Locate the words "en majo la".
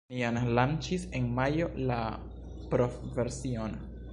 1.19-1.99